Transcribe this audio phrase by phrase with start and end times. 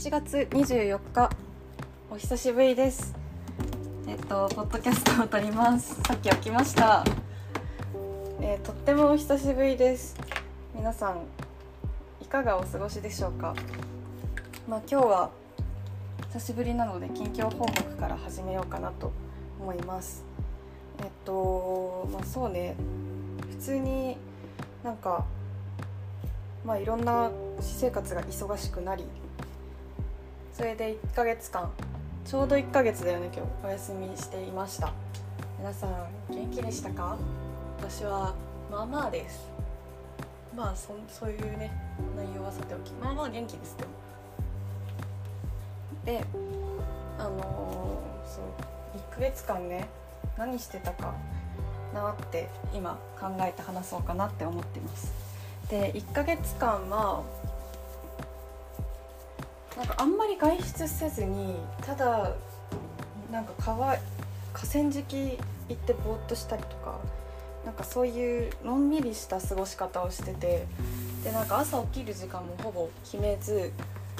[0.00, 1.30] 1月24日
[2.10, 3.14] お久しぶりです。
[4.08, 5.94] えっとポッドキャストを撮ります。
[6.04, 7.04] さっき起きました。
[8.40, 10.16] えーとってもお久しぶりです。
[10.74, 11.18] 皆さん
[12.22, 13.54] いかがお過ごしでしょうか？
[14.66, 15.30] まあ今日は
[16.32, 19.12] 久しぶりなので近況報告から始めようかなと
[19.60, 20.24] 思います。
[21.00, 22.74] えっとまあそうね。
[23.50, 24.16] 普通に
[24.82, 25.26] なんか
[26.64, 29.04] まあいろんな私生活が忙しくなり
[30.60, 31.70] それで1ヶ月間。
[32.26, 34.92] ちょうど1ヶ月だよね今日お休みしていました。
[35.58, 35.90] 皆さん
[36.28, 37.16] 元気でしたか？
[37.78, 38.34] 私は
[38.70, 39.48] まあまあです。
[40.54, 41.72] まあそそういうね
[42.14, 42.92] 内容はさておき。
[42.92, 43.90] まあまあ元気ですでも
[46.04, 46.24] で
[47.18, 47.42] あのー
[48.28, 48.44] そう
[49.12, 49.88] 1ヶ月間ね
[50.36, 51.14] 何してたか
[51.94, 55.10] なって今考えて話そうかなって思ってます。
[55.70, 57.22] で1ヶ月間は
[59.80, 62.34] なんかあんまり外出せずにただ
[63.32, 63.96] なんか川
[64.52, 65.38] 河川敷
[65.70, 67.00] 行ってぼーっとしたりとか
[67.64, 70.66] なんかそういうのんびりした過ごし方をしてて
[71.24, 73.72] でなんか朝起きる時間もほぼ決めず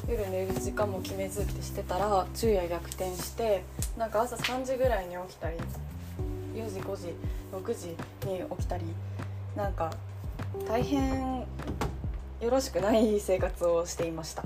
[0.08, 3.62] 夜寝る時間も決めずってしてたら昼夜逆転して
[3.98, 5.58] なんか朝3時ぐらいに起きたり
[6.54, 7.14] 4時5時
[7.52, 7.88] 6時
[8.26, 8.84] に起きたり
[9.54, 9.92] なんか
[10.66, 11.40] 大変
[12.40, 14.44] よろしくない生活をしていました。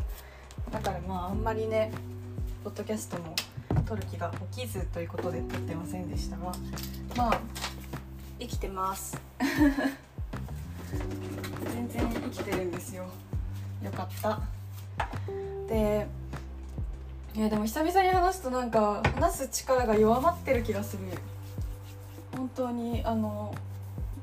[0.75, 1.93] だからまああんまりね
[2.65, 3.37] ポッドキャストも
[3.87, 6.53] 撮る気が起きずということで撮ってませんでしたが
[7.17, 7.41] まあ
[8.41, 9.17] 生きてます。
[11.73, 13.05] 全然生きてるんですよ。
[13.85, 14.41] よかった。
[15.69, 16.09] で
[17.37, 21.05] いやでも久々に話すとなんか話す力が弱まってる気がする。
[22.37, 23.55] 本当にあの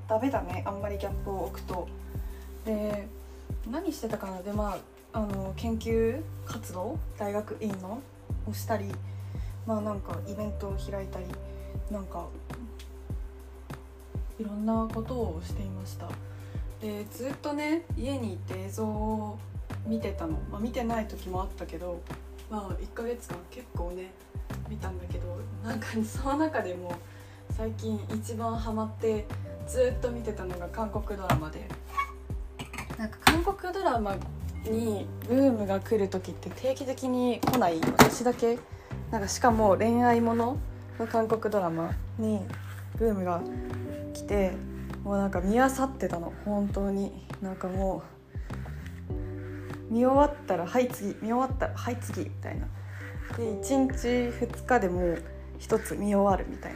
[0.10, 0.64] ダメだね。
[0.68, 1.88] あんまりギャップを置くと。
[2.66, 3.08] で
[3.70, 4.42] 何してたかな。
[4.42, 8.02] でまああの研究活動大学院の
[8.48, 8.86] をしたり
[9.66, 11.26] まあなんかイベントを開いたり
[11.90, 12.26] なんか
[14.40, 16.08] いろんなことをしていました。
[16.80, 19.38] でずっとね家にいて映像を
[19.86, 22.02] 見てたの、まあ、見てない時もあったけど
[22.50, 24.12] まあ1ヶ月間結構ね
[24.68, 26.96] 見たんだけどなんかその中でも
[27.56, 29.28] 最近一番ハマって
[29.68, 31.68] ずっと見てたのが韓国ドラマで。
[32.98, 34.16] なんか韓国ドラマ
[34.66, 38.60] にブームが来る時って定期的に来ない私だけ
[39.10, 40.58] なんかしかも恋愛もの
[41.00, 42.42] の韓国ドラマに
[42.98, 43.42] ブームが
[44.14, 44.54] 来て
[45.04, 47.12] もうなんか見あさってたの本当に。
[47.42, 48.04] なんかも
[49.90, 52.68] う見終わったらはい次見終わったらはい次みたいな。
[53.36, 54.08] で1日
[54.46, 55.24] 2日でもう
[55.60, 56.74] 1つ見終わるみたい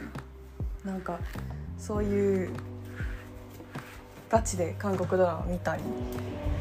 [0.84, 0.92] な。
[0.92, 1.20] なんか
[1.78, 2.50] そういう
[4.28, 5.82] ガチで韓国ドラマ見たり。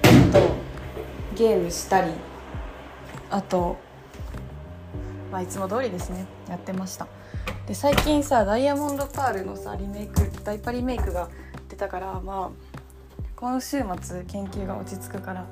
[0.04, 0.65] あと
[1.36, 2.12] ゲームしたり
[3.30, 3.78] あと、
[5.32, 6.26] まあ、いつも通りですね。
[6.48, 7.08] やってました。
[7.68, 11.30] で最近さダイヤモンドパールのさリメイクダイパリメイクが
[11.68, 15.46] 出たからまあ今週末研究が落ち着くから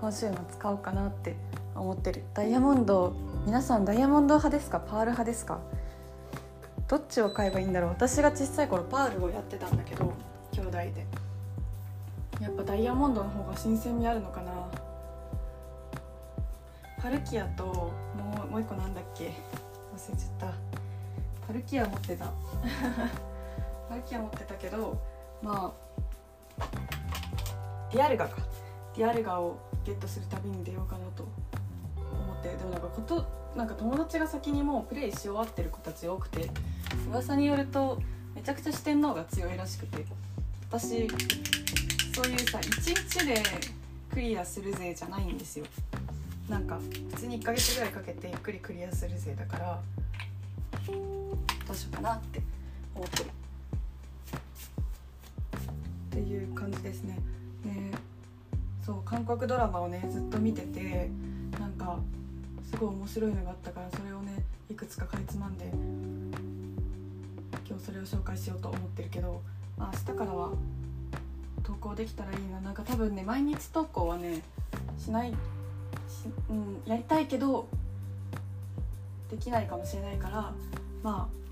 [0.00, 1.34] 今週末買おうかなって
[1.74, 2.22] 思ってる。
[2.34, 3.14] ダイヤモンド
[3.46, 4.78] 皆さんダイヤモンド派ですか？
[4.80, 5.58] パール派ですか？
[6.86, 7.90] どっちを買えばいいんだろう？
[7.90, 10.12] 私が小さい頃パールをやってたんだけど
[10.52, 11.06] 兄弟で。
[12.40, 14.52] やっぱダイヤモンドの方が新鮮味あるのかな
[17.04, 17.92] パルキアとも
[18.48, 19.24] うもう一個なんだっけ？
[19.94, 20.54] 忘れちゃった。
[21.46, 22.24] パルキア持ってた。
[23.90, 24.98] パルキア持ってたけど
[25.42, 25.70] ま
[26.58, 26.64] あ
[27.92, 28.36] ディアルガか。
[28.96, 31.24] ディアルガをゲットする旅に出ようかなと
[32.00, 32.56] 思って。
[32.56, 33.22] でもなんかこと
[33.54, 36.48] なんか友達が先にもうプレイし終わってる子たち多くて
[37.10, 38.00] 噂によると
[38.34, 40.04] めちゃくちゃ四天王が強いらしくて
[40.70, 41.06] 私
[42.14, 43.42] そういうさ1日で
[44.10, 45.66] クリアするぜじゃないんですよ。
[46.48, 49.80] なんか普通に1ヶ月ぐらいかけてゆっくりクリアするぜだから
[50.86, 50.92] ど
[51.72, 52.42] うしようかなって
[52.94, 53.30] 思ってる。
[56.14, 57.18] っていう感じですね。
[57.64, 57.90] ね
[58.84, 61.10] そう韓国ドラマをねずっと見てて
[61.58, 61.98] なんか
[62.70, 65.64] すごい面白いのがあったからそれをねいくつかかいつまんで
[67.66, 69.40] 今日それを紹介しようと思ってるけど、
[69.78, 70.52] まあ、明日からは
[71.62, 72.60] 投稿できたらいいな。
[72.60, 74.42] なんか多分ね毎日投稿はね
[74.98, 75.32] しない、
[76.50, 77.66] うん、やりたいけど
[79.30, 80.52] できないかもしれないから
[81.02, 81.44] まあ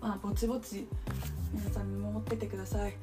[0.00, 0.86] まあぼちぼち
[1.52, 2.94] 皆さん見守っててください。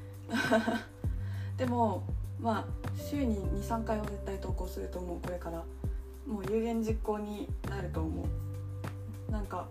[1.58, 2.04] でも
[2.40, 2.66] まあ
[2.98, 5.64] 週に23回は絶対投稿すると思うこれから。
[6.28, 9.32] もう有言実行になると思う。
[9.32, 9.68] なんか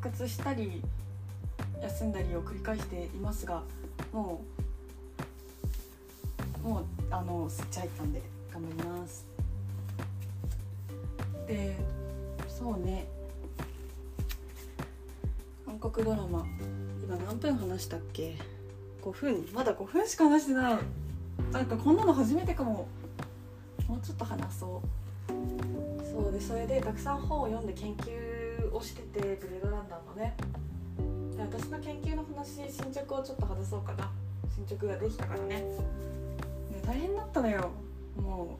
[0.00, 0.82] 復活したり
[1.80, 3.62] 休んだりを繰り返していますが
[4.12, 4.42] も
[6.64, 8.39] うもうあのスイッチ入ったんで。
[8.52, 9.26] 頑張ります。
[11.46, 11.76] で
[12.48, 13.06] そうね。
[15.66, 16.46] 韓国ドラマ
[17.02, 18.36] 今何分話したっけ
[19.02, 19.48] ？5分。
[19.52, 20.78] まだ5分しか話してない。
[21.52, 22.86] なんかこんなの初めてかも。
[23.88, 24.82] もうちょっと話そ
[25.28, 25.32] う。
[26.04, 30.36] そうでそれでたくさん本を読んで研究をしててブレードランナーのね。
[31.36, 34.10] で私の研究の話進捗をちょっと話そうかな。
[34.54, 35.56] 進捗ができたからね。
[35.56, 35.64] ね
[36.84, 37.70] 大変だったのよ
[38.20, 38.58] も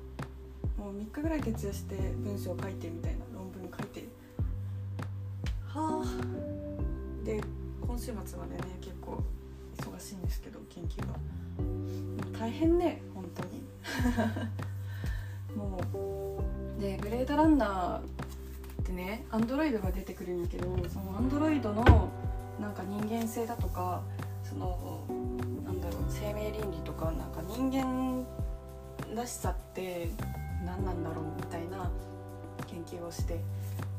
[0.78, 4.04] うもう3日ぐらい徹夜して文章を書いてみたいな論文書いて。
[5.66, 7.24] はあ。
[7.24, 7.40] で
[7.80, 9.22] 今週末までね結構
[9.76, 12.38] 忙しいんですけど研究が。
[12.38, 13.62] 大変ね本当に。
[15.56, 16.80] もう。
[16.80, 18.02] でグレードランナーっ
[18.84, 22.10] てねアンドロイドが出てくるんやけどそのアンドロイドの
[22.58, 24.02] なんか人間性だとか
[24.42, 25.04] その
[25.64, 28.24] なんだろう生命倫理とかなんか人間
[29.14, 30.10] らしさって
[30.64, 31.90] 何なんだろうみたいな
[32.66, 33.40] 研究をして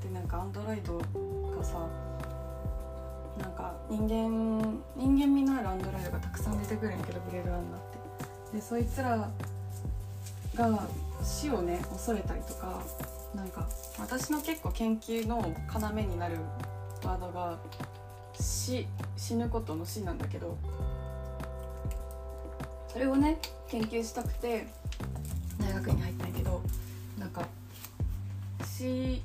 [0.04, 0.98] でなんかアンドロイド
[1.58, 1.88] がさ
[3.40, 7.84] なんか人間人間味のあるアンドロイドがたくさん出てくるんやけどブレードランナーっ
[8.52, 8.58] て。
[8.58, 9.30] でそいつら
[10.56, 10.88] が
[11.24, 12.84] 死をね恐れたりとか
[13.34, 13.68] なんか
[14.00, 16.38] 私の結構研究の要になる
[17.04, 17.58] ワードが
[18.40, 18.86] 死
[19.16, 20.58] 死ぬことの死なんだけど
[22.90, 24.68] それをね研究したくて
[25.72, 26.62] 大学に入ったんやけど
[27.18, 27.48] なんか
[28.66, 29.22] 死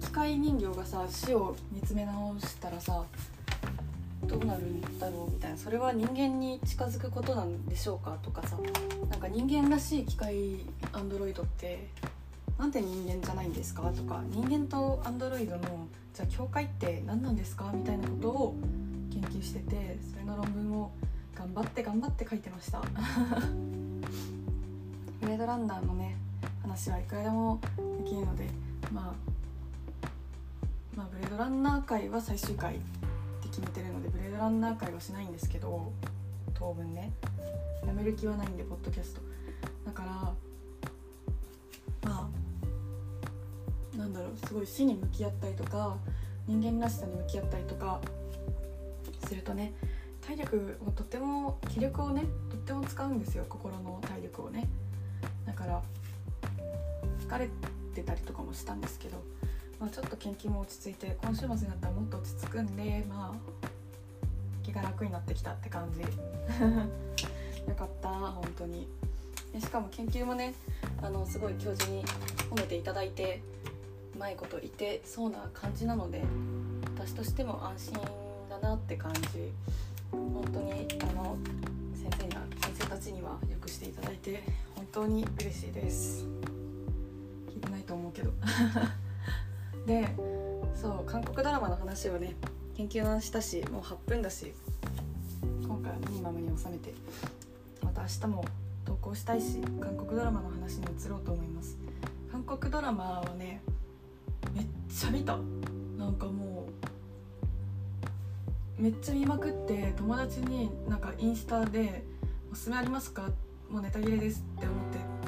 [0.00, 3.04] 機械人形がさ死を見つめ直したらさ
[4.24, 5.56] どうなるんだろうみたいな。
[5.56, 8.56] それは人間に近づくことなんでしょうかとかさ
[9.10, 10.60] なんか人間らしい機械
[10.92, 11.88] アンドロイドって
[12.58, 18.56] なんで人間じゃないんですかとか人間とアンドロイドのじゃあ境界って何なんですかみたいなことを
[19.12, 20.90] 研究しててそれの論文を
[21.36, 22.82] 頑張って頑張って書いてました。
[25.24, 26.18] ブレードランナーのね
[26.60, 27.58] 話はいくらでも
[28.04, 28.46] できるので
[28.92, 29.14] ま
[30.04, 30.08] あ
[30.94, 32.78] まあブレードランナー会は最終回っ
[33.40, 35.90] て決めてるのでブレードランナー会はしないんですけど
[36.52, 37.10] 当分ね。
[37.86, 39.22] やめる気はないんでポッドキャスト。
[39.86, 40.02] だか
[42.02, 42.28] らま
[43.94, 45.96] あなんだろうすごい死に向き合ったりとか
[46.46, 47.98] 人間らしさに向き合ったりとか
[49.26, 49.72] するとね
[50.20, 54.68] 体力をとっても気力をねとっても使うんですよ心の体力をね。
[55.46, 55.82] だから
[57.26, 57.48] 疲れ
[57.94, 59.22] てたりとかもしたんですけど、
[59.80, 63.68] まあ、ちょっと研究も落ち着いて今週末になったらもっと落ち着くんでまあ
[64.62, 66.00] 気が楽になってきたって感じ。
[67.68, 68.88] よかった本当に。
[69.52, 70.54] でしかも研究もね
[71.00, 72.04] あのすごい教授に
[72.50, 73.40] 褒めていただいて
[74.14, 76.22] うまいこと言ってそうな感じなので
[76.96, 78.00] 私としても安心
[78.50, 79.52] だなって感じ。
[80.10, 81.36] 本当にあの
[81.94, 84.42] 先生には先生たちにはよくしていただいて
[84.94, 86.24] 当に嬉しいです。
[87.48, 88.30] 聞いてないと思うけど。
[89.86, 90.14] で
[90.72, 92.36] そう韓国ドラマの話をね
[92.74, 94.52] 研究のしたしもう8分だし
[95.62, 96.94] 今回はミニマムに収めて
[97.82, 98.44] また明日も
[98.84, 101.76] 投稿したいし韓国ドラマの話に移ろうと思います。
[102.30, 103.62] 韓国ドラマはね
[104.54, 105.38] めっちゃ見た。
[105.98, 106.66] なんかも
[108.78, 112.04] うめっちゃ見まくって友達になんかインスタで
[112.52, 113.28] 「おすすめありますか?」
[113.70, 114.83] もうネタ切れですって思っ「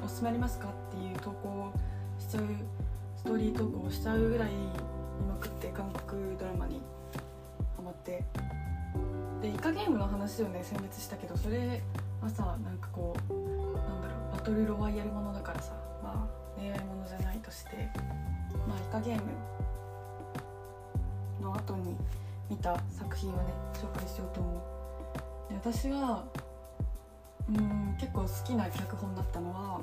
[0.06, 1.72] おすすめありますか?」っていう投稿を
[2.18, 2.44] しちゃう
[3.16, 6.80] ストーリー投稿をしちゃうぐらい見まくって韓国ドラマに
[7.76, 8.24] ハマって
[9.42, 11.82] でイカゲームの話をね選別したけどそれ
[12.22, 13.38] はさなんかこうな
[13.98, 15.72] んだろうバトルロワイヤルものだからさ
[16.02, 17.90] まあ恋愛ものじゃないとして
[18.68, 19.22] まあイカゲーム
[21.42, 21.96] の後に
[22.48, 24.50] 見た作品をね紹介しようと思
[25.50, 26.22] うで私が
[27.48, 29.80] うん結構好きな脚本だったのは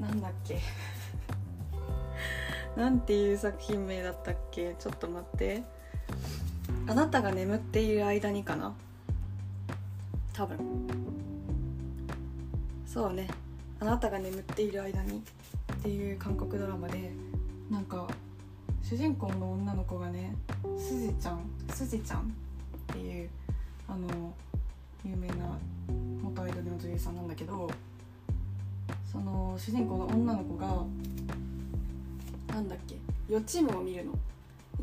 [0.00, 0.58] なんだっけ？
[2.76, 4.74] なんていう作品名だったっけ？
[4.78, 5.62] ちょっと待って。
[6.86, 8.72] あなたが眠っている間にかな？
[10.32, 10.58] 多分。
[12.86, 13.28] そうね。
[13.80, 15.18] あなたが眠っている間に
[15.72, 17.12] っていう韓国ドラマで
[17.70, 18.06] なんか
[18.82, 20.34] 主人公の女の子がね
[20.78, 21.40] すじちゃん
[21.72, 22.24] すじちゃんっ
[22.88, 23.30] ていう
[23.88, 24.34] あの
[25.04, 25.49] 有名な
[26.82, 27.70] 女優さんなんだけど
[29.10, 30.66] その主人公の女の子が
[32.54, 32.96] なんだっけ
[33.28, 34.12] 予知夢を見るの。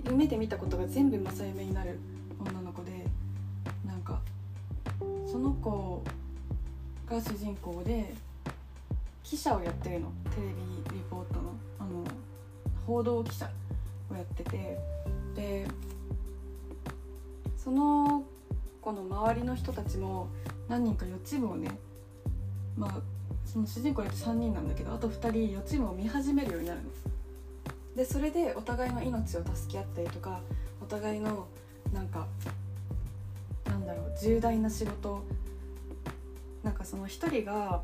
[0.06, 2.00] 夢で見たことが全部正夢になる
[2.40, 2.92] 女の子で
[3.86, 4.20] なんか
[5.30, 6.04] その子
[7.10, 8.14] が主人公で
[9.24, 10.12] 記者をやってるの。
[10.30, 12.04] テレビリポートのあの
[12.86, 13.50] 報道記者
[14.12, 14.78] をやってて。
[15.36, 15.68] で
[17.58, 18.24] その
[18.82, 20.30] 子の周りの人たちも
[20.68, 21.70] 何人か予知夢をね
[22.78, 23.02] まあ
[23.46, 26.90] その主人公って3人なんだけどあと2人予知夢を見始めるようになるの。
[27.96, 30.40] でそれでお互いの命を助け合ったりとか
[30.82, 31.48] お互いの
[31.92, 32.28] なんか
[33.66, 35.24] なんだろう重大な仕事
[36.64, 37.82] なんかその一人が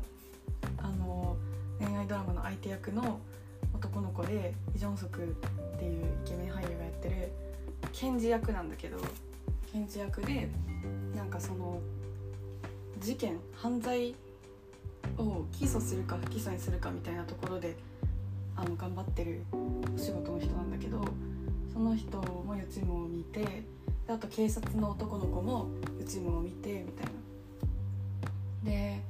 [0.78, 1.36] あの
[1.80, 3.18] 恋愛ドラマの相手役の
[3.74, 5.26] 男の子でイ・ジョンソクっ
[5.78, 7.32] ていうイケメン俳優がやってる
[7.92, 8.98] 検事役なんだけど
[9.72, 10.48] 検事役で
[11.16, 11.80] なんかその
[13.00, 14.14] 事件犯罪
[15.18, 17.76] を起訴するか不起訴にするかみたいなところで
[18.56, 21.04] あの頑張ってるお仕事の人なんだけど
[21.72, 23.64] その人も予知夢を見て
[24.08, 25.68] あと警察の男の子も
[25.98, 27.12] 予知夢を見てみたいな。
[28.64, 29.00] で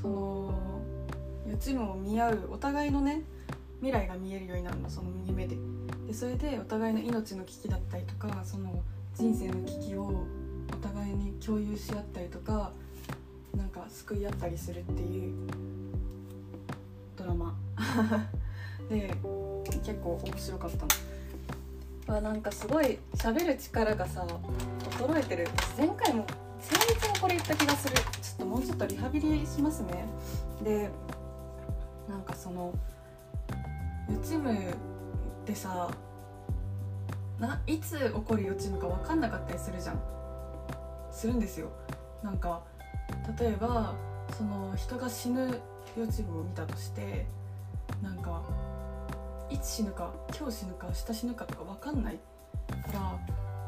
[0.00, 0.54] その
[1.48, 3.22] 予知夢を見合うお互いのね
[3.80, 5.56] 未来が見えるようになるのその夢で
[6.06, 8.82] でそれでお互いの命の危機だったりとかその
[9.14, 10.24] 人生の危機を
[10.72, 12.72] お互いに共有し合ったりとか
[13.56, 15.48] なんか救い合ったりするっていう
[17.16, 17.54] ドラマ。
[18.88, 19.14] で
[19.84, 22.16] 結構面白かったの。
[22.18, 24.26] あなんかすごい喋る力がさ
[24.98, 25.48] 衰えてる。
[25.76, 26.26] 前回も
[26.60, 27.94] 先日もこれ言った気がする。
[27.96, 28.02] ちょ
[28.34, 30.06] っともうちょっとリハビリしますね。
[30.62, 30.90] で
[32.08, 32.74] なんかその
[34.10, 34.74] 予知夢っ
[35.46, 35.90] てさ
[37.38, 40.00] ないつ起こる予知夢か分かんなかったりするじゃん。
[41.12, 41.68] するんですよ。
[42.22, 42.62] なんか
[43.38, 43.94] 例えば
[44.36, 45.60] その人が死ぬ
[45.96, 47.26] 予知夢を見たとして
[48.02, 48.42] なんか
[49.50, 52.18] いつ死ぬか今日死ぬか明日死ぬかとか分かんない
[52.68, 52.92] か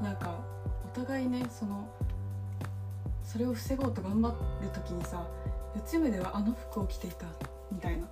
[0.00, 0.38] らなんか
[0.84, 1.88] お互いねその
[3.24, 5.26] それを防ごうと頑張る時にさ
[5.74, 7.26] 予知夢ではあの服を着ていた
[7.70, 8.06] みたいな。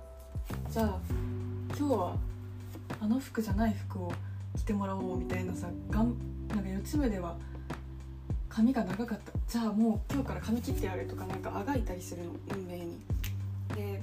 [0.69, 0.99] じゃあ
[1.77, 2.15] 今日は
[2.99, 4.13] あの服じゃない服を
[4.57, 6.15] 着てもらおうみたいなさがん
[6.47, 7.37] なんか四つ目では
[8.53, 12.99] 髪が長かったじゃあもう今日から髪切ってやるとかなんかあがいたりするの運命に。
[13.75, 14.01] で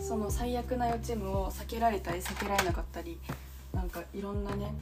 [0.00, 3.18] その最悪な予知夢を避けられたり避けられなかったり
[3.72, 4.74] なんかいろんなね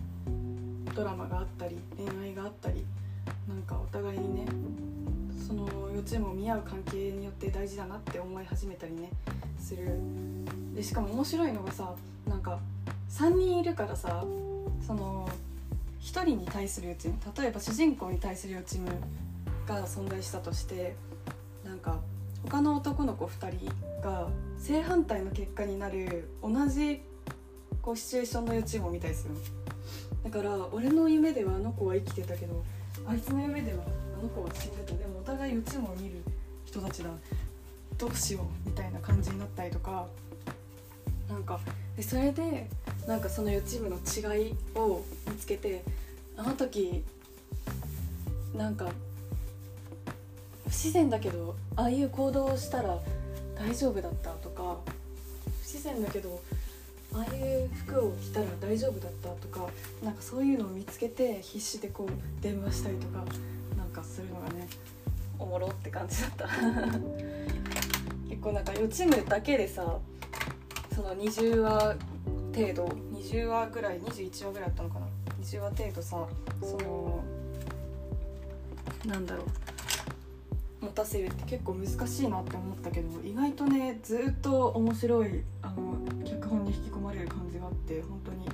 [0.95, 2.85] ドラマがあったり恋愛があったり
[3.47, 4.47] なんかお互いにね
[5.47, 9.11] その予知夢を見合う関係によって大事だなって思い始めたりね
[9.61, 9.99] する
[10.75, 11.95] でしかも面白いのがさ
[12.27, 12.59] なんか
[13.11, 14.25] 3人いるからさ
[14.85, 15.29] その
[16.01, 18.91] 1人に対する予知夢例えば主人公に対する予知夢
[19.67, 20.95] が存在したとして
[21.65, 22.01] なんか
[22.45, 24.29] 他の男の子2人が
[24.59, 27.03] 正反対の結果になる同じ
[27.83, 29.35] こうシチュエーションの予知夢を見たりする
[30.25, 32.65] だから俺の夢ではあの子は生きてたけど
[33.07, 33.83] あいつの夢では
[34.19, 34.95] あの子は死んでた。
[34.95, 36.23] でもお互い予知夢を見る
[36.65, 37.11] 人たちだ。
[37.97, 40.07] どうしようみたいな感じになったりとか。
[41.29, 41.61] なんか
[41.95, 42.69] でそれで
[43.09, 45.83] なんかその予知夢の違いを見つけて
[46.37, 47.03] あの時
[48.55, 48.91] なんか
[50.65, 52.99] 不自然だけどああいう行動をしたら
[53.57, 54.77] 大丈夫だったとか
[55.63, 56.39] 不自然だけど
[57.15, 59.67] ああいう服を着たら大丈夫だったとか
[60.05, 63.25] なんかそういうのを見つけて必死でこう電話したりとか
[63.75, 64.69] なんかするのがね
[65.39, 66.47] おもろって感じだった。
[68.29, 69.99] 結構なんか予知夢だけでさ
[70.95, 71.97] その20話
[72.59, 72.85] 程度
[73.15, 75.07] 20話ぐらい21話ぐらいあったのかな。
[75.41, 76.27] 20話程度さ
[76.61, 77.25] その
[79.07, 79.47] なんだろう。
[80.81, 88.49] 持たせるって結構難しいなって思ったけど意外とねずっと面白いあの脚本に引き込まれる感じがあって本当に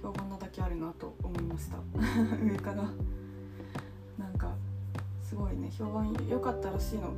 [0.00, 1.78] 評判なだけあるなと思いました。
[2.42, 2.84] 上から。
[4.18, 4.54] なんか
[5.22, 7.12] すごいね評判良かったらしいの。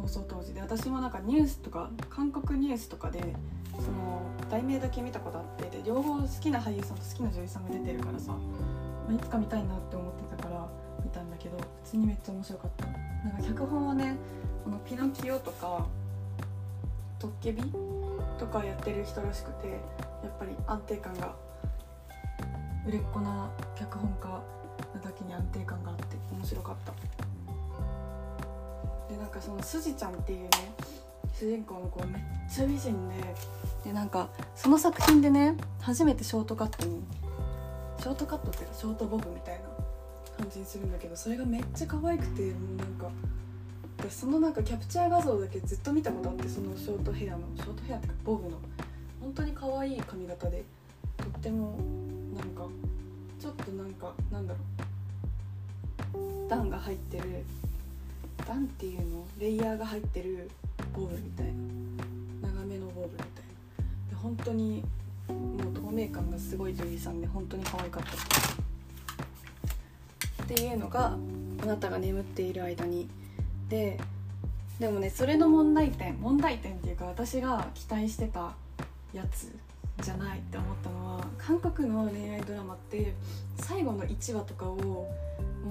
[0.00, 0.60] 放送当時で。
[0.60, 3.20] 私もなんかニュースとか韓国ニュースとかで
[3.78, 8.38] その題名だけ見たことあってで両方好きな俳優さんと好きな女優さんが出てるからさ、ま
[9.10, 10.66] あ、いつか見たいなって思ってたから
[11.04, 12.86] 見たんだけど普通にめっちゃ面白かった。
[12.86, 14.16] なんか脚本はね
[14.64, 15.86] このピノキオとか
[17.18, 17.62] トッケビ
[18.38, 19.74] とかやってる人らしくてや
[20.28, 21.34] っぱり安定感が
[22.86, 24.28] 売れっ子な脚本家
[24.94, 26.92] なだけに安定感があって面白かった。
[29.12, 30.48] でなんかそのすじちゃんっていうね
[31.40, 32.22] 主人公の子めっ
[32.54, 33.14] ちゃ美人で。
[33.84, 37.02] でなんかその作品でね初めてショートカットに
[37.98, 39.60] ショートカットっていうかショートボブみたいな
[40.36, 43.10] 感じにするんだけどそれがめっちゃ可愛くてもうなんか
[44.02, 48.58] でそのなんかキャプチャー画像だけずっと見たことあってそのショートヘアのショートヘアっていうかボブの。
[49.22, 50.62] 本当に可愛い髪型で
[51.16, 51.78] とっても
[52.36, 52.66] なんか
[53.40, 54.60] ちょっとなんかなんだろ
[56.20, 56.48] う。
[56.50, 57.44] 段が入ってる
[58.46, 59.24] 段っていうの？
[59.38, 60.50] レイヤーが入ってる
[61.00, 61.52] ボブみたいな。
[62.52, 63.30] 長めのボブみたいな。
[64.10, 64.84] で本当に
[65.28, 68.10] もう透明感がすごい女優さんで本当に可愛かった。
[70.42, 71.16] っていうのが
[71.62, 73.08] あなたが眠っている間に。
[73.68, 73.98] で
[74.78, 78.54] でもねそれの問題点問題点っていうか私が期待してた
[79.12, 79.54] やつ
[80.00, 83.14] じゃないって思ったのは韓国の恋愛ドラマって
[83.58, 85.08] 最後の1話とかをも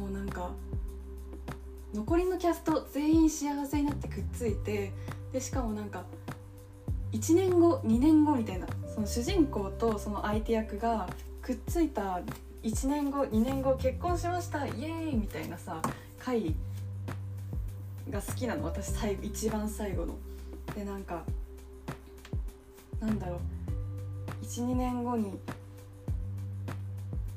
[0.08, 0.52] うなんか
[1.94, 4.92] 残りのキャスト全員幸せになってくっついて
[5.32, 6.04] でしかもなんか
[7.12, 11.08] 1年後2年後みたいなその主人公とその相手役が
[11.42, 12.22] くっついた
[12.64, 15.82] 1年後2年後結婚しましたイエーイみたいなさ
[16.20, 16.54] 回
[18.10, 20.16] が好きなの私最後一番最後の。
[20.76, 21.24] でなんか
[23.00, 25.40] なんだろう12年後に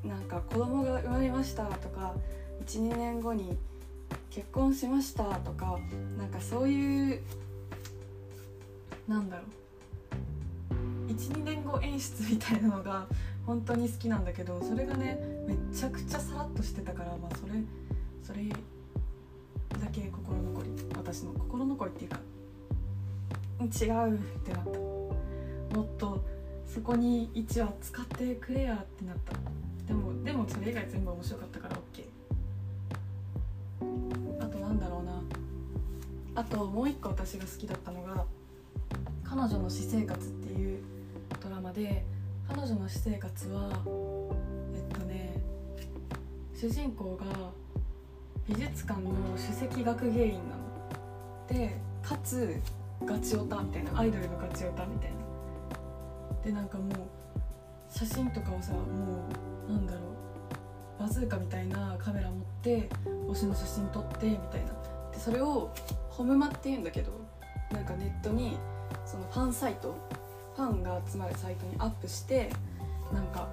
[0.04, 2.14] なんか子供が生まれましたとか
[2.66, 3.56] 12年後に
[4.30, 5.78] 結婚しましたとか
[6.18, 7.22] なんかそういう
[9.08, 11.12] なんだろう。
[11.12, 13.06] 12年後演出みたいなのが
[13.46, 17.52] 本当に好きなんだけどそれがねめちゃくちゃさらっとしてたからまあそれ
[18.22, 22.20] それだけ心残り私の心残りっていうか
[23.62, 23.66] 違
[24.10, 24.92] うってなった。
[25.76, 26.22] もっと
[26.66, 29.32] そこに1話使ってくれやってなった。
[29.86, 32.04] でもでもそれ以外全部面白かったから OK
[34.40, 35.12] あとなんだろうな。
[36.34, 38.01] あともう一個私が好きだったの
[39.34, 40.82] 「彼女の私生活」っていう
[41.42, 42.04] ドラマで
[42.46, 43.70] 彼女の私生活は
[44.74, 45.42] えっとね
[46.54, 47.24] 主人公が
[48.46, 50.62] 美術館の首席学芸員なの。
[51.48, 52.60] でかつ
[53.06, 55.16] ガチオタみたいなアイドルのガチオタみたいな。
[56.44, 56.88] でなんかもう
[57.88, 58.80] 写真とかをさも
[59.66, 60.00] うなんだろ
[60.98, 62.90] うバズーカみたいなカメラ持って
[63.28, 64.72] 推しの写真撮ってみたいな。
[65.10, 65.70] でそれを
[66.10, 67.12] ホムマっていうんだけど
[67.70, 68.58] なんかネットに
[69.06, 69.94] そのファンサイト
[70.56, 72.50] ファンが集まるサイトにアップして
[73.12, 73.48] なんか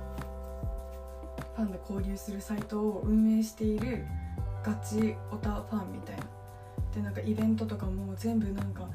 [1.56, 4.06] ファンで交流するサイトを運営している
[4.64, 6.24] ガチオタファンみたいな。
[6.96, 8.88] でなんかイベントとかも全部なんか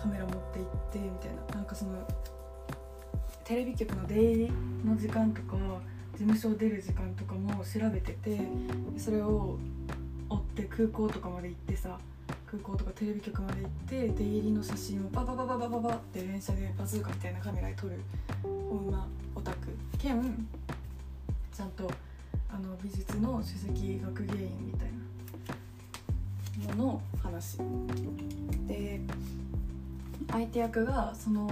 [0.00, 1.56] カメラ持って行ってみたいな。
[1.56, 1.92] なんかその
[3.44, 4.52] テレビ局の出入り
[4.84, 5.56] の時間とか
[6.12, 8.40] 事務所出る時間とかも調べてて
[8.96, 9.58] それを
[10.28, 11.98] 追って空港とかまで行ってさ
[12.50, 18.00] 空港とかテレビ局まで行って出入りの写真をバババババババって連写でバズーカみたいなカメラで撮る
[18.42, 20.48] 女オタク兼
[21.56, 21.88] ちゃんと
[22.48, 24.88] あの美術の首席学芸員みたい
[26.66, 27.58] なのの話。
[28.66, 29.00] で
[30.32, 31.48] 相手役がその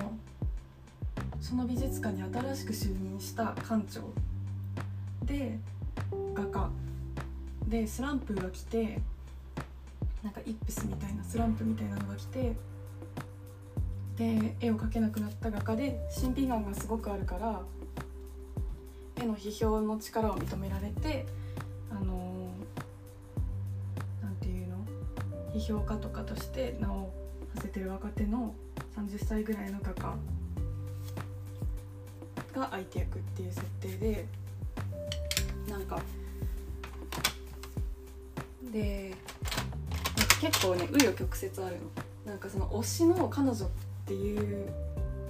[1.41, 4.01] その美術館に新しく就任した館長
[5.25, 5.61] で
[6.35, 6.71] 画家。
[7.69, 9.01] でスランプが来て
[10.29, 12.53] なんかイップスみたいなスランプみたいなのが来て
[14.19, 17.63] で絵を描けなくなった画家で審美眼がすごくあるから
[19.17, 21.25] 絵の批評の力を認められて
[21.91, 22.51] あの
[24.23, 24.77] なんていうの？
[25.55, 27.11] 批評家とかとして名を
[27.55, 28.55] 馳せてる若手の
[28.99, 30.15] 30歳ぐらいの画家
[32.53, 34.27] が相手役っていう設定で
[35.71, 35.99] なんか
[38.71, 39.15] で
[40.41, 41.83] 結構ね紆余曲折あるの。
[42.27, 43.69] なんかその推しの彼女っ
[44.07, 44.69] ていう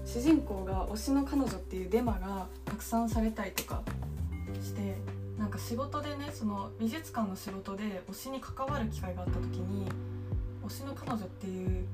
[0.05, 3.83] 主人公が推しの彼女っていうデマが拡散されたりとか
[4.61, 4.97] して
[5.39, 9.87] なんか仕事でねその美術館の仕事で推しに関わる機会があった時に
[10.67, 11.85] 推しの彼女っていう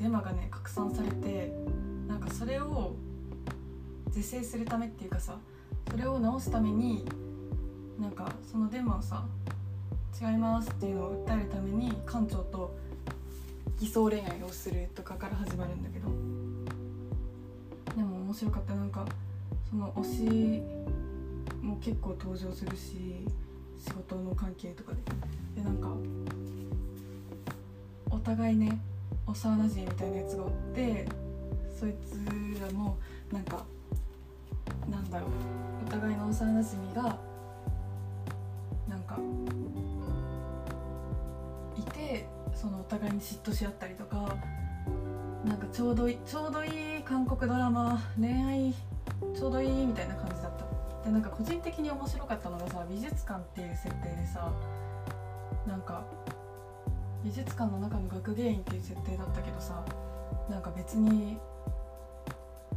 [0.00, 1.52] デマがね拡散されて
[2.08, 2.96] なんかそれを
[4.10, 5.36] 是正するためっていうかさ
[5.90, 7.04] それを直すために
[8.00, 9.24] なんかそのデマをさ
[10.20, 12.76] 違いますっていうのを訴えるために館長と
[13.78, 16.08] 偽装恋愛をするとかから始まるんだけど。
[17.96, 19.04] でも面白かったなんか
[19.68, 20.62] その推し
[21.62, 23.26] も結構登場するし
[23.78, 24.98] 仕事の関係とかで。
[25.56, 25.88] でなんか
[28.10, 28.80] お互いね
[29.26, 31.06] 幼なじみみたいなやつがおって
[31.78, 32.18] そいつ
[32.60, 32.96] らも
[33.32, 33.64] なんか
[34.90, 35.30] なんだろう
[35.86, 37.18] お互いの幼なじみが
[42.60, 44.34] そのお互いに嫉妬し合ったりとか
[45.44, 48.74] なんかちょうどいいちょうどいい韓国ドラマ恋愛
[49.36, 51.04] ちょうどいいみたいな感じだった。
[51.04, 54.50] でなんか個人的に面白かったのがさ美術館っていう設定でさ
[55.68, 56.04] なんか
[57.22, 59.84] 美術館の中の学芸員っていう設定だったけどさ
[60.50, 61.38] なんか別に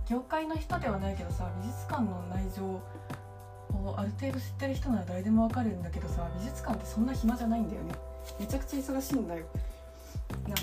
[0.08, 7.96] 業界の人ではないけどさ美術館の内情をある程度知ってる人なら誰でもわかるんだけどさ美術館ってそんな暇じゃないんだよね。
[8.40, 9.46] めちゃくちゃ忙しいんだよ。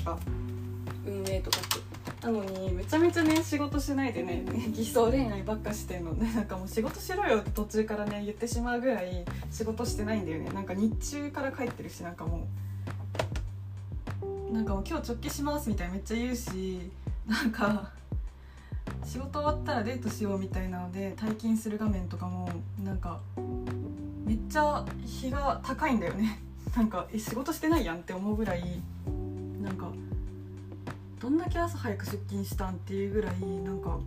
[0.05, 0.19] か
[1.07, 1.89] 運営とかって。
[2.27, 10.51] なのにめちゃめちゃね仕事しないでね偽装恋愛ばっかしてんのねなんかもう仕事しろよって途中からね言ってしまうぐらい仕事してないんだよね。
[10.51, 12.41] なんか日中から帰ってるしなんかもう。
[14.53, 16.81] なんかもう今日直帰しますみたいなめっちゃ言うし
[17.27, 17.91] なんか
[19.05, 22.49] 仕事終わったらデートしようみたいなので退勤する画面とかも
[22.83, 23.21] なんか
[24.25, 26.41] めっちゃ日が高いんだよね。
[26.75, 28.81] なんかえ仕事してないやんって思うぐらい
[29.63, 29.91] なんか
[31.21, 33.99] どんだけ朝早く出勤したんっていうぐらいなんか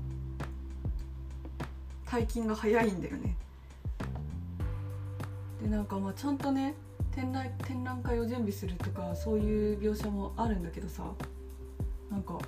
[2.06, 3.36] 退勤が早いんだよね。
[5.62, 6.74] でなんかまあちゃんとね
[7.14, 11.04] 展覧展覧会を準備するとかそういう描写もあるんだけどさ
[12.10, 12.40] なんか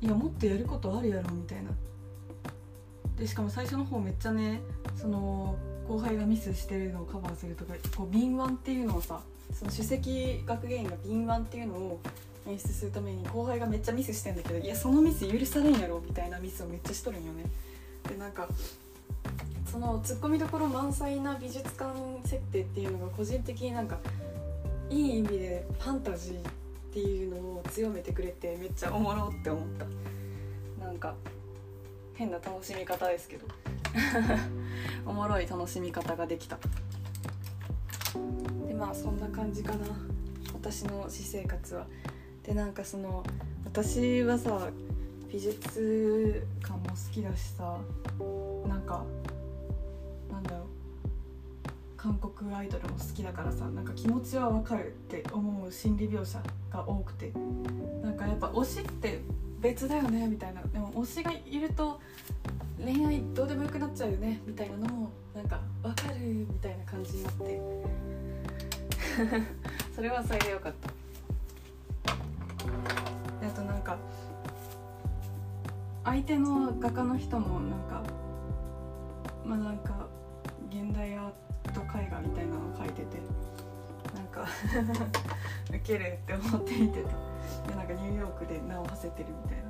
[0.00, 1.70] いやもっとやることあるやろみたいな。
[3.18, 4.60] でしかも最初の方めっちゃね
[4.94, 5.56] その
[5.88, 9.20] 後輩がミスしてるのをカバーするとかこう敏腕っていうのをさ
[9.52, 12.00] その首席学芸員が敏腕っていうのを
[12.46, 17.44] 演出するために後輩がめっちゃミスしてんだけどいやそのミス許されんやろみたいなミスをめっちゃしとるんよね。
[18.08, 18.48] でなんか
[19.70, 21.92] そのツッコミどころ満載な美術館
[22.24, 23.98] 設定っていうのが個人的になんか
[24.90, 26.42] いい意味でファンタジーっ
[26.92, 29.68] ていうのを強めてくれてめっちゃおもろって思っ
[30.78, 30.84] た。
[30.84, 31.14] なんか
[32.14, 33.46] 変な楽しみ方ですけど。
[35.06, 36.58] おもろい楽しみ方ができた。
[38.86, 39.78] まあそんな感じかな。
[40.54, 41.86] 私の私生活は。
[42.44, 43.24] でなんかその
[43.64, 44.68] 私はさ
[45.28, 47.78] 美術館も好きだしさ
[48.68, 49.04] なんか
[50.30, 50.60] なんだろう。
[51.96, 57.32] 韓国アイドルも好きだからさなんか気持ちはわかるって思う心理描写が多くて。
[58.04, 59.18] なんかやっぱ推しって
[59.60, 60.62] 別だよねみたいな。
[60.62, 61.98] でも推しがいると
[62.78, 68.15] 恋愛どうでもよくなっちゃうよねみたいなのもなんかわかるみたいな感じになって。
[69.94, 70.88] それはそれでよかった。
[73.40, 73.96] であとなんか
[76.04, 78.02] 相手の画家の人もなんか
[79.44, 80.06] まあなんか
[80.70, 83.18] 現代アート絵画みたいなのを描いてて
[84.14, 84.44] なんか
[85.74, 87.08] ウケるって思って見てた。
[87.68, 89.64] でなんかニューヨークで名を馳せてるみたいな。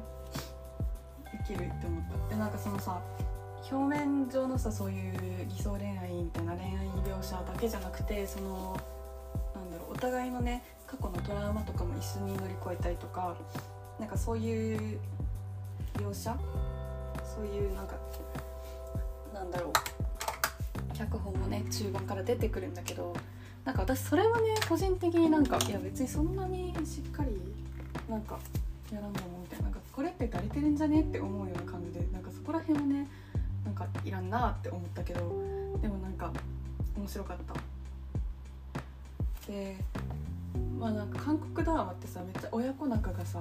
[1.41, 2.29] ウケるって思った。
[2.29, 3.01] でなんかそのさ
[3.71, 8.77] 表面上のさそういう偽装恋愛みたいな恋愛描写だけじゃなくてその
[9.97, 13.35] お互いのね過去のトラウマとかも一緒に乗り越えたりとか
[13.99, 15.01] なんかそういう
[15.95, 16.37] 描写？
[17.25, 17.95] そういうなんか
[19.33, 19.73] なんだろう。
[20.95, 23.15] 脚本もね中盤から出てくるんだけど
[23.65, 27.41] なんか私それはね個人的になんかいや別にそんなにしっかり
[28.09, 28.39] なんか
[28.93, 33.09] やらんでもみたいななんかこれって足りてるんじゃねって思うような感じでなんかそこら辺はね
[33.65, 35.21] なんかいらんなって思ったけど
[35.81, 36.33] でもなんか
[36.97, 37.55] 面白かった。
[39.47, 39.77] で
[40.79, 43.41] まあなんか韓国ドラマってさめっちゃ親子仲がさ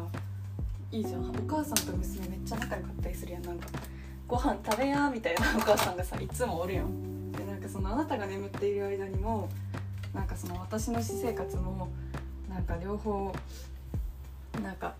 [0.91, 1.29] いいじゃん。
[1.29, 3.43] お母さんと娘めっちゃ仲良かったりするやん。
[3.43, 3.67] なんか
[4.27, 7.31] ご飯食べやみたいな お母さんがさいつもおるやん。
[7.31, 9.49] でなんかそのあなたが眠っている間にも
[10.13, 11.89] なんかその私の私生活も
[12.49, 13.33] なんか両方
[14.63, 14.93] なんか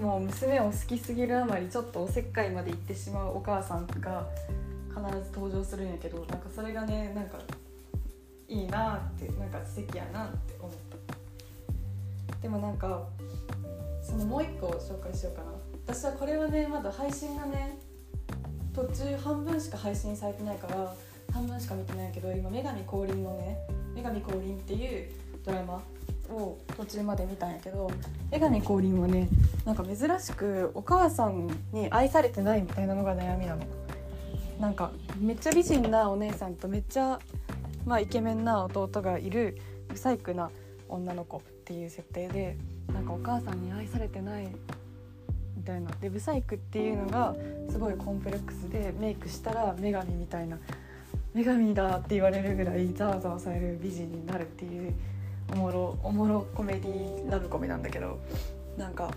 [0.00, 4.26] もう娘を好きすぎるあまりちょっとおせっかいまで行ってしまうお母さんが
[4.88, 7.38] 必ず登場するんやけどなんかそれがねなんか
[8.50, 10.54] いいなってなんか素敵やなって。
[10.58, 10.72] 思っ
[12.26, 13.06] たでもなんか
[14.02, 15.52] そのもう一個紹介しようかな。
[15.86, 17.78] 私はこれはねまだ配信がね
[18.74, 20.94] 途中半分しか配信されてないから
[21.32, 23.58] 半分しか見てないけど今「女神降臨」のね
[23.94, 25.10] 「女神降臨」っていう
[25.44, 25.82] ドラマ
[26.30, 27.90] を途中まで見たんやけど
[28.30, 29.28] 「女神降臨」はね。
[29.64, 33.62] なんか珍しくお母さんに愛されてないみたいなのが悩みなの。
[34.58, 37.18] なんかめっちゃ美人なお姉さんとめっちゃ
[37.86, 40.50] まあイケメンな弟がいる不細工な
[40.88, 42.56] 女の子っていう設定で
[42.92, 44.48] なんかお母さんに愛されてない
[45.56, 45.90] みたいな。
[46.00, 47.34] でブサイクっていうのが
[47.68, 50.58] すごいコンプレックスでメイクしたら女神みたいな
[51.34, 54.94] 女神だって言われるぐらいざわざわされる美人になるっていう
[55.52, 58.18] おもろおもろコメディラブコメなんだけど
[58.76, 59.12] なんか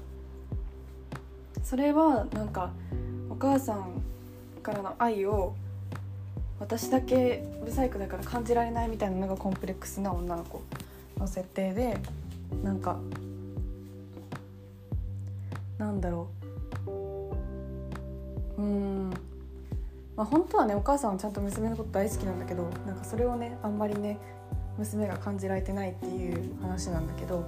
[1.63, 2.71] それはなんか
[3.29, 4.01] お母さん
[4.61, 5.55] からの愛を
[6.63, 10.61] 私だけブサイクだから感じられないみたいなのがコンプレックスな女の子
[11.19, 11.97] の設定で
[12.63, 12.97] なんか
[15.77, 16.29] なんだろ
[18.57, 18.61] う。
[18.61, 19.09] うん。
[20.15, 24.17] まあ本当はねお母さんはちゃんと娘のこと大好きなんだけどなんかそれをねあんまりね
[24.77, 27.45] 娘が感じられてないっていう話なんだけど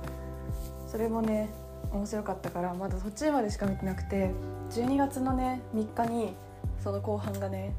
[0.91, 1.49] それもね
[1.93, 4.32] 面白かったからまだ途中までしか見てなくて
[4.71, 6.36] 12月のね3日に
[6.84, 7.73] その後半がね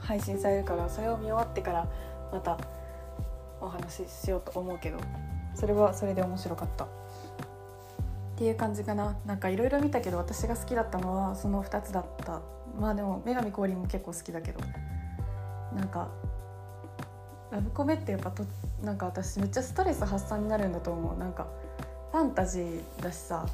[0.00, 1.86] 配信されるからそれを見終わってから
[2.32, 2.58] また
[3.60, 4.98] お話ししようと思うけど
[5.54, 6.84] それはそれで面白かった。
[6.84, 6.88] っ
[8.36, 9.18] ていう感じかな。
[9.26, 12.40] なんかいろいろ見たけど私が好きだったのはその2つだった。
[12.80, 14.60] まあでも「女神降臨」も結構好きだけど。
[15.74, 16.08] なんか
[17.50, 18.44] ラブコメってやっぱと
[18.82, 21.18] なんか私めっちゃストレス発散になるんだと思う。
[21.18, 21.46] なんか
[22.12, 23.46] ファンタジーだしさ。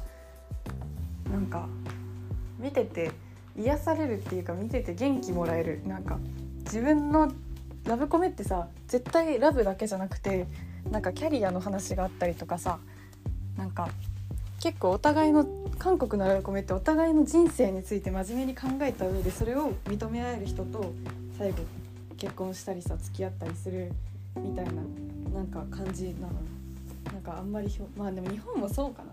[1.29, 1.67] なんか
[2.57, 3.11] 見てて
[3.57, 5.81] 癒されるっていうか見てて元気もらえる。
[5.85, 6.19] なんか
[6.65, 7.31] 自分の
[7.85, 10.45] ラブコメってさ絶対ラブだけじゃなくて
[10.91, 12.79] なんかキャリアの話があったりとかさ
[13.57, 13.89] なんか
[14.59, 15.45] 結構お互いの
[15.79, 20.93] 韓国のラブコメってお互いの人生について真面目に考えた上でそれを認め合える人と
[21.37, 21.59] 最後
[22.17, 23.91] 結婚したりさ付き合ったりする
[24.35, 24.71] みたいな
[25.33, 26.33] なんか感じなの。
[27.13, 29.11] なんかあんまりまあでも日本もそうかな。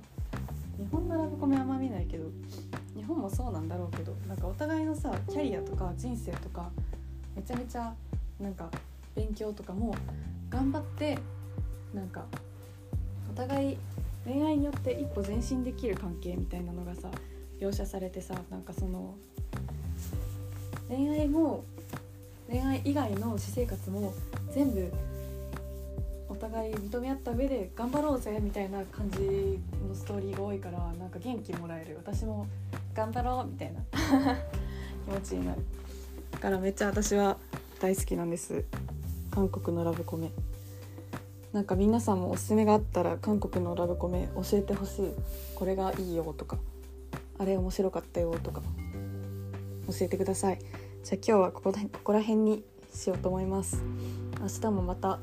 [0.76, 2.24] 日本のラブコメあんま見ないけど
[3.04, 6.70] 日本もそうなんだろうけどなんかお互いのさキャリアとか人生とか
[7.36, 7.92] めちゃめちゃ
[8.40, 8.70] なんか
[9.14, 9.94] 勉強とかも
[10.48, 11.18] 頑張って
[11.92, 12.24] なんか
[13.30, 13.78] お互い
[14.24, 17.10] 恋愛によって一歩前進できる関係みたいなのがさ
[17.60, 19.14] 描写されてさなんかその
[20.88, 21.62] 恋愛も
[22.48, 24.14] 恋愛以外の私生活も
[24.54, 24.90] 全部
[26.30, 31.98] お互い認め合った上で頑張ろうぜみたいな感じのストーリーが多いからなんか元気もらえる。
[31.98, 32.46] 私も
[32.94, 33.80] 頑張ろうみたいな。
[35.04, 35.62] 気持ちになる。
[36.30, 37.36] だからめっちゃ私は
[37.80, 38.64] 大好きなんです。
[39.30, 40.30] 韓国のラブコメ。
[41.52, 45.10] なんか皆さんもおすすめがあったら韓国のラブコメ教えてほしい。
[45.56, 46.58] これがいいよとか。
[47.38, 48.62] あれ面白かったよとか。
[49.88, 50.58] 教えてください。
[51.02, 53.82] じゃあ今日はここここら辺にしようと思います。
[54.40, 55.18] 明日もまた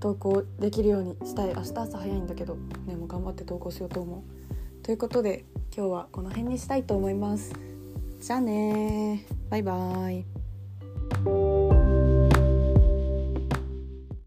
[0.00, 1.54] 投稿できるようにしたい。
[1.54, 4.41] 明日朝早いんだけどねもう頑張って投稿しようと思う
[4.82, 5.44] ということで
[5.76, 7.52] 今日はこの辺にしたいと思います。
[8.20, 10.41] じゃあねバイバーイ。